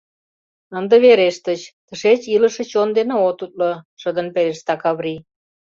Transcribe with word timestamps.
—Ынде 0.77 0.95
верештыч, 1.05 1.61
тышеч 1.87 2.21
илыше 2.35 2.63
чон 2.71 2.89
дене 2.97 3.15
от 3.27 3.39
утло!— 3.45 3.71
шыдын 4.01 4.27
пелешта 4.35 4.75
Каврий. 4.81 5.19